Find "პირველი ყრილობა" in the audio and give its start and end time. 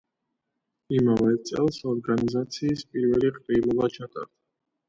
2.95-3.93